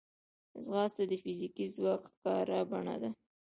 [0.65, 3.09] ځغاسته د فزیکي ځواک ښکاره بڼه ده